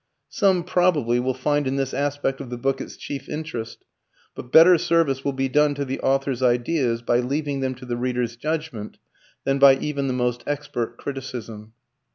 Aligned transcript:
Some, 0.29 0.63
probably, 0.63 1.19
will 1.19 1.35
find 1.35 1.67
in 1.67 1.75
this 1.75 1.93
aspect 1.93 2.41
of 2.41 2.49
the 2.49 2.57
book 2.57 2.81
its 2.81 2.97
chief 2.97 3.29
interest, 3.29 3.85
but 4.33 4.51
better 4.51 4.79
service 4.79 5.23
will 5.23 5.31
be 5.33 5.47
done 5.47 5.75
to 5.75 5.85
the 5.85 5.99
author's 5.99 6.41
ideas 6.41 7.03
by 7.03 7.19
leaving 7.19 7.59
them 7.59 7.75
to 7.75 7.85
the 7.85 7.97
reader's 7.97 8.35
judgement 8.35 8.97
than 9.43 9.59
by 9.59 9.75
even 9.75 10.07
the 10.07 10.13
most 10.13 10.43
expert 10.47 10.97
criticism. 10.97 11.73